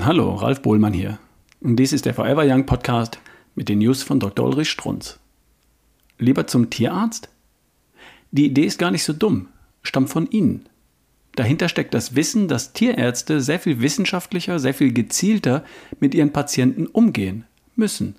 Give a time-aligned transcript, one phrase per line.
[0.00, 1.18] Hallo, Ralf Bohlmann hier.
[1.60, 3.18] Und dies ist der Forever Young Podcast
[3.56, 4.46] mit den News von Dr.
[4.46, 5.18] Ulrich Strunz.
[6.18, 7.28] Lieber zum Tierarzt?
[8.30, 9.48] Die Idee ist gar nicht so dumm,
[9.82, 10.68] stammt von Ihnen.
[11.34, 15.64] Dahinter steckt das Wissen, dass Tierärzte sehr viel wissenschaftlicher, sehr viel gezielter
[15.98, 17.44] mit ihren Patienten umgehen
[17.74, 18.14] müssen.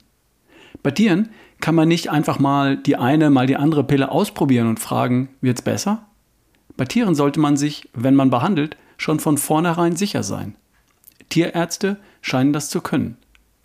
[0.84, 1.30] Bei Tieren
[1.62, 5.62] kann man nicht einfach mal die eine, mal die andere Pille ausprobieren und fragen, wird's
[5.62, 6.06] besser?
[6.76, 10.56] Bei Tieren sollte man sich, wenn man behandelt, schon von vornherein sicher sein.
[11.30, 13.18] Tierärzte scheinen das zu können.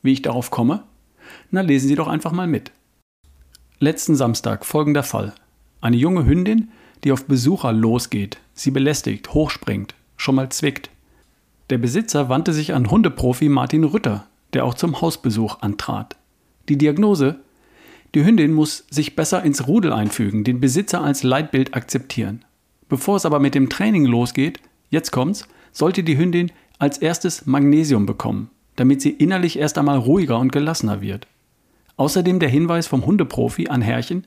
[0.03, 0.85] Wie ich darauf komme?
[1.51, 2.73] Na, lesen Sie doch einfach mal mit.
[3.79, 5.35] Letzten Samstag folgender Fall.
[5.81, 6.71] Eine junge Hündin,
[7.03, 10.91] die auf Besucher losgeht, sie belästigt, hochspringt, schon mal zwickt.
[11.71, 16.17] Der Besitzer wandte sich an Hundeprofi Martin Rütter, der auch zum Hausbesuch antrat.
[16.69, 17.41] Die Diagnose?
[18.15, 22.45] Die Hündin muss sich besser ins Rudel einfügen, den Besitzer als Leitbild akzeptieren.
[22.89, 28.07] Bevor es aber mit dem Training losgeht, jetzt kommt's, sollte die Hündin als erstes Magnesium
[28.07, 31.27] bekommen, damit sie innerlich erst einmal ruhiger und gelassener wird.
[31.97, 34.27] Außerdem der Hinweis vom Hundeprofi an Herrchen,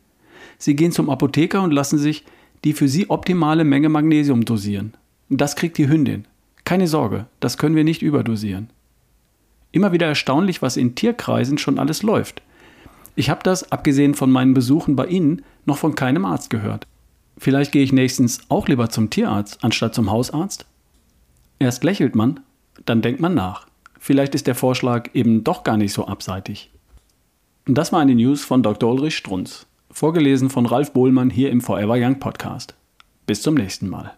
[0.57, 2.23] sie gehen zum Apotheker und lassen sich
[2.63, 4.93] die für sie optimale Menge Magnesium dosieren.
[5.29, 6.25] Das kriegt die Hündin.
[6.63, 8.69] Keine Sorge, das können wir nicht überdosieren.
[9.71, 12.41] Immer wieder erstaunlich, was in Tierkreisen schon alles läuft.
[13.15, 16.87] Ich habe das, abgesehen von meinen Besuchen bei Ihnen, noch von keinem Arzt gehört.
[17.37, 20.65] Vielleicht gehe ich nächstens auch lieber zum Tierarzt anstatt zum Hausarzt?
[21.59, 22.39] Erst lächelt man,
[22.85, 23.67] dann denkt man nach.
[23.99, 26.71] Vielleicht ist der Vorschlag eben doch gar nicht so abseitig.
[27.65, 28.91] Das war eine News von Dr.
[28.91, 32.75] Ulrich Strunz, vorgelesen von Ralf Bohlmann hier im Forever Young Podcast.
[33.25, 34.13] Bis zum nächsten Mal.